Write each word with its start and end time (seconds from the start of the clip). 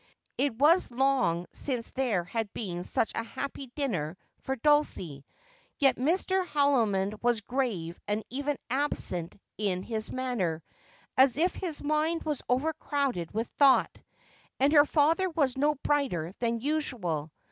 It 0.35 0.55
was 0.57 0.89
long 0.89 1.45
since 1.53 1.91
there 1.91 2.23
had 2.23 2.51
been 2.55 2.83
such 2.83 3.11
a 3.13 3.21
happy 3.21 3.67
dinner 3.75 4.17
for 4.39 4.55
Dulcie; 4.55 5.23
yet 5.77 5.95
Mr. 5.97 6.43
Haldimond 6.43 7.21
was 7.21 7.41
grave 7.41 7.99
and 8.07 8.23
even 8.31 8.57
absent 8.71 9.39
in 9.59 9.83
his 9.83 10.11
manner, 10.11 10.63
as 11.17 11.37
if 11.37 11.53
his 11.53 11.83
mind 11.83 12.23
was 12.23 12.41
overcrowded 12.49 13.31
with 13.31 13.49
thought; 13.49 13.95
and 14.59 14.73
her 14.73 14.85
father 14.85 15.29
was 15.29 15.55
no 15.55 15.75
brighter 15.75 16.33
than 16.39 16.59
usual. 16.61 17.31